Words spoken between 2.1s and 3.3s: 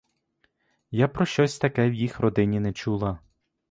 родині не чула.